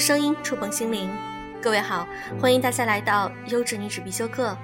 [0.00, 1.14] 声音触碰心灵，
[1.60, 2.08] 各位好，
[2.40, 4.56] 欢迎大家来到优质女子必修课，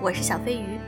[0.00, 0.78] 我是小飞鱼。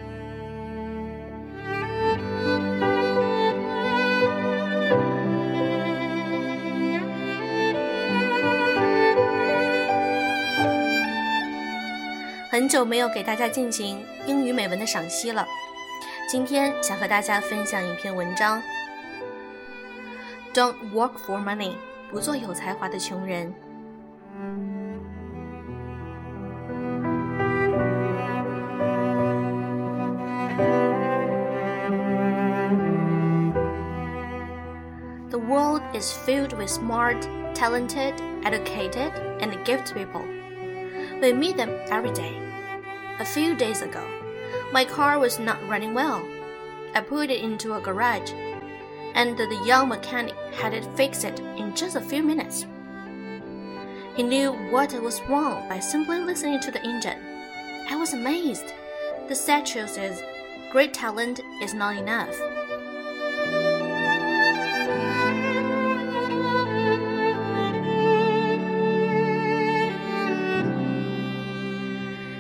[12.48, 15.44] 很久没有给大家进行英语美文的赏析了，
[16.30, 18.62] 今天想和大家分享一篇文章。
[20.54, 21.72] Don't work for money，
[22.08, 23.52] 不做有才华的穷人。
[24.36, 24.42] The
[35.38, 37.22] world is filled with smart,
[37.54, 40.20] talented, educated, and gifted people.
[41.22, 42.36] We meet them every day.
[43.18, 44.06] A few days ago,
[44.70, 46.22] my car was not running well.
[46.94, 48.32] I put it into a garage,
[49.14, 52.66] and the young mechanic had it fixed in just a few minutes.
[54.15, 57.17] He knew what was wrong by simply listening to the engine.
[57.89, 58.67] I was amazed.
[59.27, 60.21] The sad truth is,
[60.71, 62.35] great talent is not enough.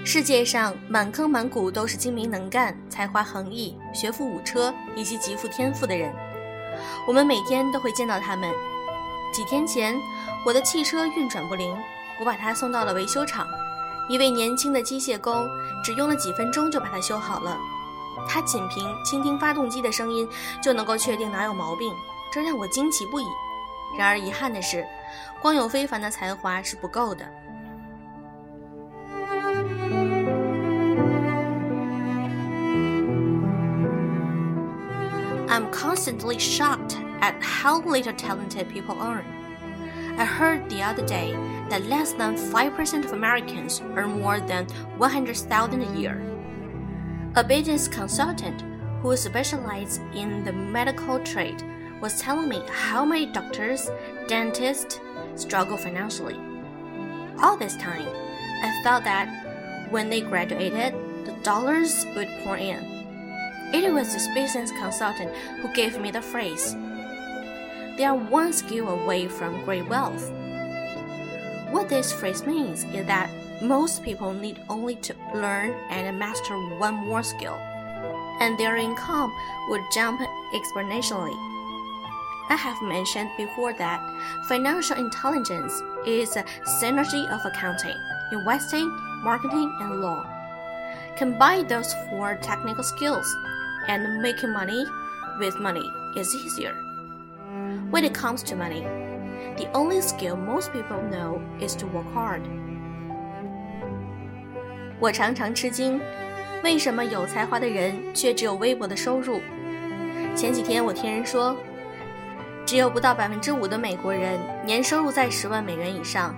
[0.03, 6.13] 世界上满坑满谷都是精明能干、才华横溢、学富五车以及极富天赋的人，
[7.07, 8.51] 我们每天都会见到他们。
[9.33, 9.95] 几天前，
[10.46, 11.76] 我的汽车运转不灵，
[12.20, 13.48] 我把它送到了维修厂。
[14.08, 15.50] 一位年轻的机械工
[15.82, 17.58] 只用了几分钟就把它修好了。
[18.28, 20.28] 他仅凭倾听发动机的声音
[20.62, 21.92] 就能够确定哪有毛病，
[22.32, 23.24] 这让我惊奇不已。
[23.98, 24.86] 然而遗憾的是，
[25.42, 27.26] 光有非凡的才华是不够的。
[35.48, 39.24] I'm constantly shocked at how little talented people earn.
[40.18, 41.32] I heard the other day
[41.68, 44.66] that less than 5% of Americans earn more than
[44.96, 46.22] 100,000 a year.
[47.34, 48.62] A business consultant
[49.02, 51.62] who specializes in the medical trade
[52.00, 53.90] was telling me how many doctors,
[54.26, 55.00] dentists
[55.34, 56.36] struggle financially.
[57.42, 58.08] All this time,
[58.62, 60.94] I thought that when they graduated,
[61.26, 62.96] the dollars would pour in.
[63.74, 66.74] It was this business consultant who gave me the phrase.
[67.96, 70.30] They are one skill away from great wealth.
[71.70, 73.30] What this phrase means is that
[73.62, 77.54] most people need only to learn and master one more skill,
[78.40, 79.32] and their income
[79.70, 80.20] would jump
[80.52, 81.34] exponentially.
[82.48, 84.00] I have mentioned before that
[84.46, 85.72] financial intelligence
[86.06, 86.44] is a
[86.80, 87.96] synergy of accounting,
[88.30, 88.88] investing,
[89.24, 90.24] marketing, and law.
[91.16, 93.26] Combine those four technical skills
[93.88, 94.84] and making money
[95.38, 96.85] with money is easier.
[97.96, 98.84] When it comes to money,
[99.56, 102.42] the only skill most people know is to work hard.
[105.00, 105.98] 我常常吃惊，
[106.62, 109.40] 为什么有才华的人却只有微薄的收入？
[110.36, 111.56] 前几天我听人说，
[112.66, 116.34] 只有不到百分之五的美国人年收入在十万美元以上。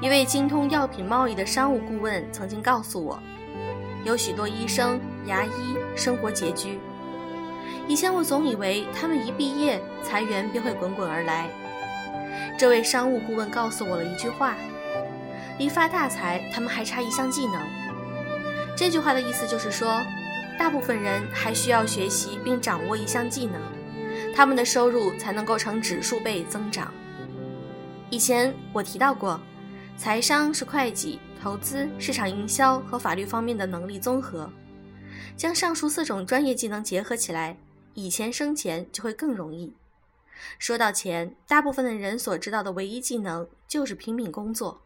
[0.00, 3.16] 一位精通药品贸易的商务顾问曾经告诉我，
[4.04, 6.80] 有许多医生、牙医生活拮据。
[7.86, 11.48] 以前我总以为他们一毕业，财源便会滚滚而来。
[12.58, 14.56] 这位商务顾问告诉我了一句话：
[15.58, 17.60] 离发大财，他们还差一项技能。
[18.76, 20.02] 这句话的意思就是说，
[20.58, 23.60] 大部分人还需要学习并掌握一项技能，
[24.34, 26.92] 他们的收入才能够呈指数倍增长。
[28.10, 29.40] 以前我提到过，
[29.96, 31.20] 财商是会计。
[31.40, 34.50] 投资、市场营销和法律方面的能力综合，
[35.37, 37.57] 将上述四种专业技能结合起来，
[37.93, 39.73] 以钱生钱就会更容易。
[40.59, 44.81] 说到钱，大部分的人所知道的唯一技能就是拼命工作。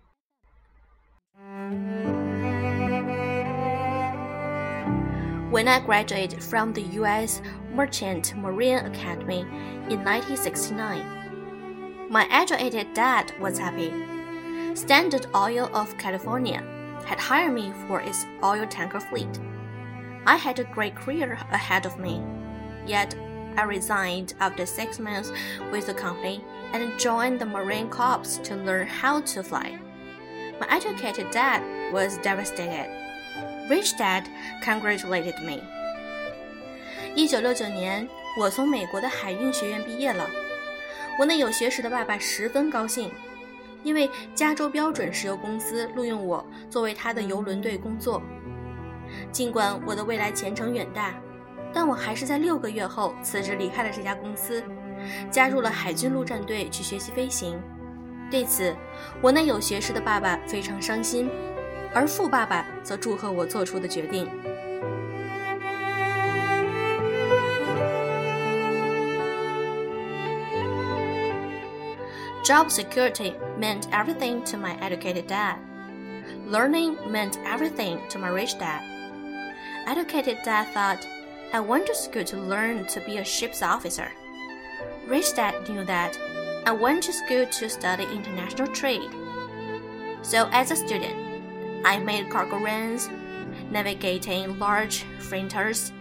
[5.49, 7.41] When I graduated from the U.S.
[7.73, 9.45] Merchant Marine Academy
[9.89, 11.03] in 1969,
[12.09, 13.91] my educated dad was happy.
[14.75, 16.61] Standard Oil of California
[17.05, 19.39] had hired me for its oil tanker fleet.
[20.25, 22.21] I had a great career ahead of me,
[22.85, 23.15] yet
[23.55, 25.31] I resigned after six months
[25.71, 26.41] with the company
[26.73, 29.79] and joined the Marine Corps to learn how to fly.
[30.59, 31.61] My educated dad
[31.91, 32.89] was devastated.
[33.69, 34.25] Rich dad
[34.63, 35.61] congratulated me.
[37.15, 38.07] 一九六九年，
[38.39, 40.27] 我从美国的海运学院毕业了。
[41.19, 43.11] 我那有学识的爸爸十分高兴。
[43.83, 48.21] 因为加州标准石油公司录用我作为他的油轮队工作。
[49.32, 51.14] 尽管我的未来前程远大，
[51.72, 54.62] 但我还是在六个月后辞职离开了这家公司，
[55.30, 57.58] 加入了海军陆战队去学习飞行。
[58.30, 58.76] 对此，
[59.22, 61.30] 我那有学识的爸爸非常伤心，
[61.94, 64.28] 而富爸爸则祝贺我做出的决定。
[72.44, 75.56] Job security meant everything to my educated dad.
[76.50, 78.91] Learning meant everything to my rich dad.
[79.86, 81.06] Educated dad thought,
[81.52, 84.10] I went to school to learn to be a ship's officer.
[85.06, 86.16] Rich dad knew that
[86.64, 89.10] I went to school to study international trade.
[90.22, 93.10] So, as a student, I made cargo runs,
[93.70, 95.92] navigating large freighters,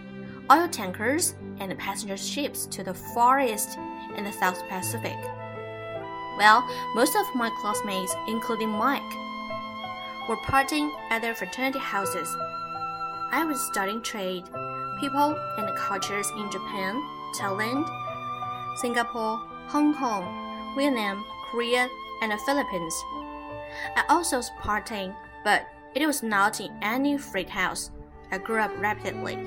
[0.50, 3.78] oil tankers, and passenger ships to the Far East
[4.16, 5.18] and the South Pacific.
[6.38, 6.62] Well,
[6.94, 9.02] most of my classmates, including Mike,
[10.28, 12.28] were partying at their fraternity houses.
[13.31, 14.45] I was studying trade,
[14.99, 16.95] people, and cultures in Japan,
[17.39, 17.85] Thailand,
[18.81, 19.39] Singapore,
[19.69, 20.23] Hong Kong,
[20.75, 21.87] Vietnam, Korea,
[22.21, 22.93] and the Philippines.
[23.95, 25.13] I also was partying,
[25.43, 25.63] but
[25.93, 27.89] it was not in any freak house.
[28.31, 29.37] I grew up rapidly.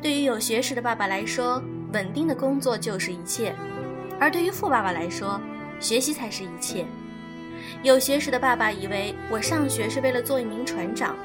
[0.00, 1.62] 对于有学识的爸爸来说，
[1.92, 3.54] 稳定的工作就是一切。
[4.20, 5.40] 而对于富爸爸来说，
[5.80, 6.86] 学习才是一切。
[7.82, 11.16] 有学识的爸爸以为我上学是为了做一名船长，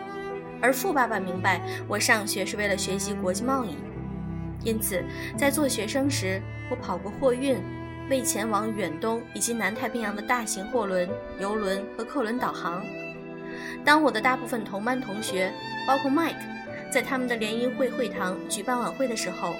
[0.62, 3.76] 而富爸爸明白我上学是为了学习国际贸易。
[4.64, 5.04] 因此，
[5.36, 7.58] 在做学生时，我跑过货运，
[8.08, 11.08] 为前往远东以及南太平洋的大型货轮、
[11.40, 12.80] 游轮和客轮导航。
[13.84, 15.52] 当我的大部分同班同学，
[15.84, 16.36] 包括 Mike，
[16.92, 19.56] 在他们的联谊会会堂举办晚会的时候，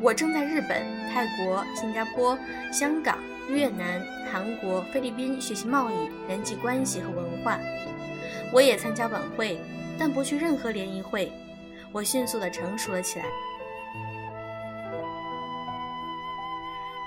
[0.00, 0.80] 我正在日本、
[1.12, 2.38] 泰国、新加坡、
[2.72, 3.18] 香港、
[3.50, 4.00] 越南、
[4.30, 7.58] 韩国、菲律宾学习贸易、人际关系和文化。
[8.52, 9.60] 我也参加晚会，
[9.99, 11.31] 但不去任何联谊会。
[11.91, 13.25] 我迅速地成熟了起来。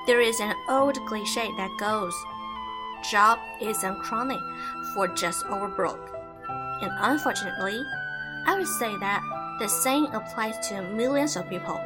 [0.07, 2.15] There is an old cliche that goes,
[3.03, 4.41] "Job isn't chronic
[4.95, 6.09] for just over broke,"
[6.81, 7.85] and unfortunately,
[8.47, 9.21] I would say that
[9.59, 11.79] the same applies to millions of people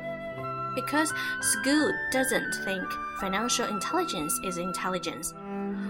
[0.77, 2.85] because school doesn't think
[3.19, 5.35] financial intelligence is intelligence.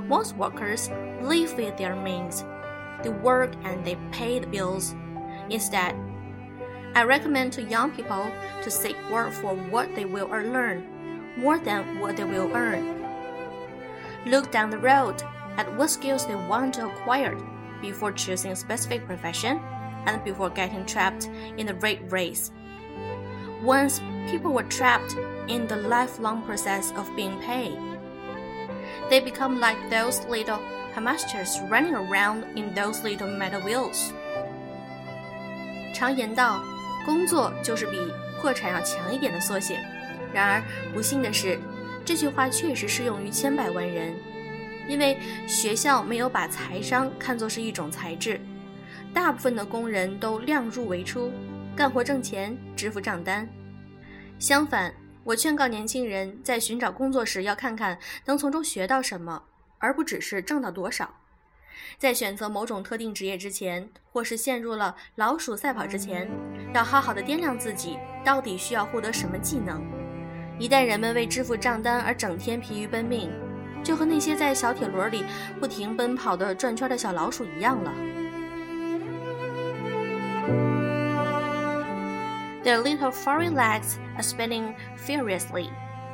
[0.09, 0.91] Most workers
[1.21, 2.45] live with their means.
[3.03, 4.95] They work and they pay the bills.
[5.50, 5.96] Instead,
[6.96, 8.32] I recommend to young people
[8.64, 10.84] to seek work for what they will learn
[11.38, 13.06] more than what they will earn.
[14.26, 15.22] Look down the road
[15.58, 17.38] at what skills they want to acquire
[17.82, 19.60] before choosing a specific profession
[20.06, 22.52] and before getting trapped in the rat race.
[23.62, 25.16] Once people were trapped
[25.48, 27.78] in the lifelong process of being paid.
[29.10, 30.60] They become like those little
[30.94, 34.14] hamsters running around in those little metal wheels.
[35.98, 36.64] 常言道，
[37.08, 37.98] 工作就是比
[38.40, 39.84] 破产要强一点的缩写。
[40.32, 40.64] 然而，
[40.94, 41.60] 不幸的是，
[42.06, 44.14] 这句话确实适用于千百万人，
[44.88, 45.18] 因为
[45.48, 48.40] 学校没有把财商看作是一种才智，
[49.12, 51.32] 大部分的工人都量入为出，
[51.76, 53.50] 干活挣钱，支付账单。
[54.38, 54.94] 相反，
[55.24, 59.42] 我劝告年轻人在寻找工作时，要看看能从中学到什么，
[59.80, 61.12] 而不只是挣到多少。
[61.98, 66.30] 在选择某种特定职业之前，或是陷入了老鼠赛跑之前，
[66.74, 69.84] 要好好的掂量自己到底需要获得什么技能。
[70.60, 73.32] 一旦人们为支付账单而整天疲于奔命，
[73.84, 75.24] 就和那些在小铁轮里
[75.60, 77.94] 不停奔跑的转圈的小老鼠一样了。
[82.64, 85.70] Their little furry legs are spinning furiously.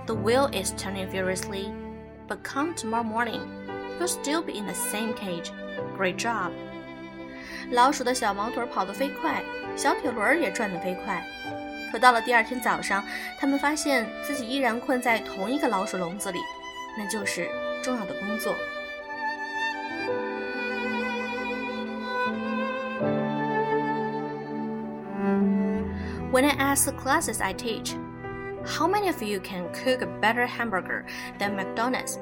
[0.06, 1.72] The wheel is turning furiously.
[2.28, 3.42] But come tomorrow morning,
[3.99, 5.51] you'll still be in the same cage.
[5.97, 6.53] Great job.
[7.71, 9.43] 老鼠的小毛腿跑得飞快，
[9.77, 11.23] 小铁轮也转得飞快。
[11.91, 13.05] 可到了第二天早上，
[13.39, 16.39] 他们发现自己依然困在同一个老鼠笼子里，
[16.97, 17.49] 那就是
[17.83, 18.55] 重要的工作。
[26.31, 27.95] When I ask the classes I teach,
[28.65, 31.05] how many of you can cook a better hamburger
[31.39, 32.19] than McDonald's?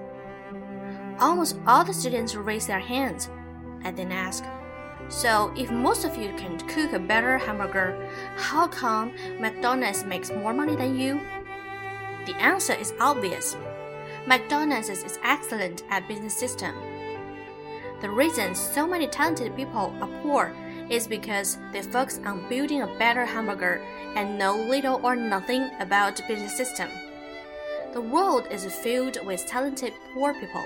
[1.22, 3.30] Almost all the students raise their hands.
[3.84, 4.44] I then ask,
[5.08, 10.54] so, if most of you can cook a better hamburger, how come McDonald's makes more
[10.54, 11.20] money than you?
[12.26, 13.58] The answer is obvious.
[14.26, 16.74] McDonald's is excellent at business system.
[18.00, 20.56] The reason so many talented people are poor
[20.90, 23.82] is because they focus on building a better hamburger
[24.16, 26.90] and know little or nothing about business system.
[27.94, 30.66] The world is filled with talented poor people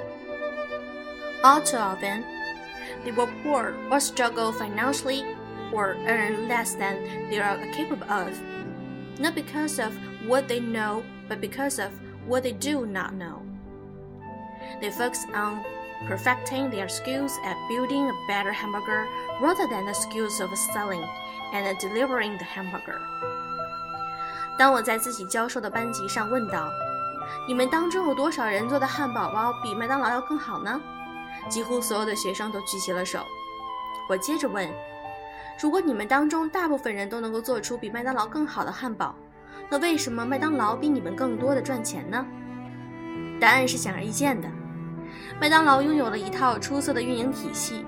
[1.44, 2.25] All too often,
[3.04, 5.25] they were poor or struggle financially
[5.73, 8.38] or earn less than they are capable of,
[9.18, 11.90] not because of what they know, but because of
[12.26, 13.42] what they do not know.
[14.80, 15.64] They focus on
[16.06, 19.06] perfecting their skills at building a better hamburger
[19.40, 21.04] rather than the skills of selling
[21.54, 23.00] and delivering the hamburger.
[24.59, 30.80] 当我在自己教授的班级上问道：“你们当中有多少人做的汉堡包比麦当劳要更好呢？”
[31.49, 33.19] 几乎所有的学生都举起了手。
[34.09, 34.69] 我接着问
[35.59, 39.15] ：“如果你们当中大部分人都能够做出比麦当劳更好的汉堡，
[39.69, 42.25] 那为什么麦当劳比你们更多的赚钱呢？”
[43.39, 44.47] 答案是显而易见的。
[45.39, 47.85] 麦当劳拥有了一套出色的运营体系，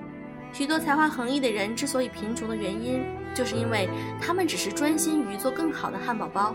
[0.52, 3.88] 许多才华横溢的人之所以贫穷的原因，就是因为
[4.20, 6.54] 他们只是专心于做更好的汉堡包，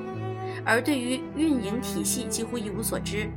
[0.66, 3.30] 而对于运营体系几乎一无所知。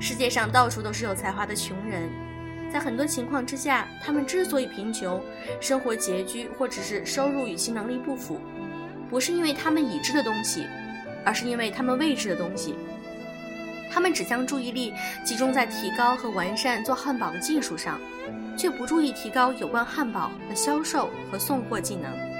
[0.00, 2.08] 世界上到处都是有才华的穷人，
[2.74, 5.22] 在很多情况之下，他们之所以贫穷、
[5.60, 8.40] 生活拮据，或者是收入与其能力不符，
[9.08, 10.66] 不是因为他们已知的东西，
[11.24, 12.74] 而是因为他们未知的东西。
[13.92, 14.92] 他们只将注意力
[15.24, 18.00] 集中在提高和完善做汉堡的技术上，
[18.58, 22.33] 却不注意提高有关汉堡的销售和送货技能。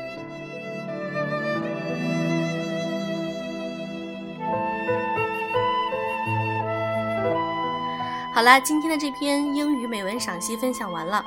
[8.35, 11.25] 好啦，今天的这篇英语美文赏析分享完了。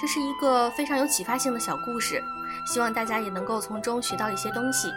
[0.00, 2.24] 这是一个非常有启发性的小故事，
[2.66, 4.90] 希望大家也能够从中学到一些东西。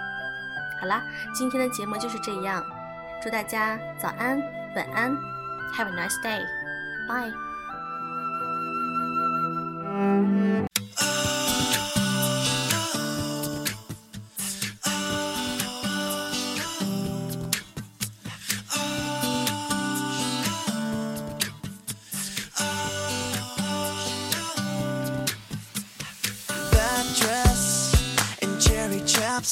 [0.79, 2.65] 好啦，今天的节目就是这样，
[3.21, 4.41] 祝大家早安。
[4.73, 5.11] 晚安
[5.73, 7.33] ，Have a nice day，Bye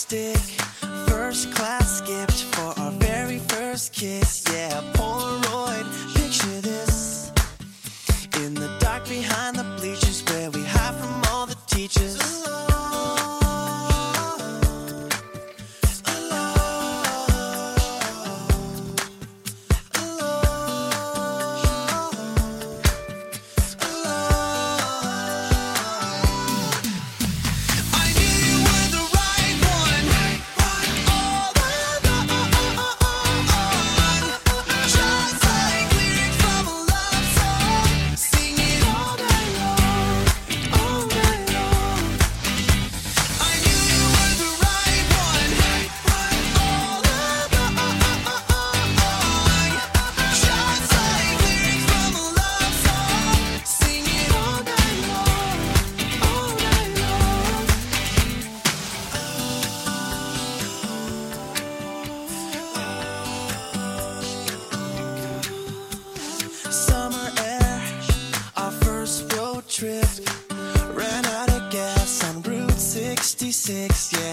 [0.09, 0.56] Bye.
[73.51, 74.26] 66, yeah.